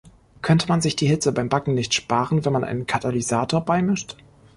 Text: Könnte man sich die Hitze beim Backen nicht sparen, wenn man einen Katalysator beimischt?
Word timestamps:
Könnte 0.41 0.67
man 0.67 0.81
sich 0.81 0.95
die 0.95 1.05
Hitze 1.05 1.31
beim 1.31 1.47
Backen 1.49 1.75
nicht 1.75 1.93
sparen, 1.93 2.43
wenn 2.43 2.53
man 2.53 2.63
einen 2.63 2.87
Katalysator 2.87 3.61
beimischt? 3.63 4.17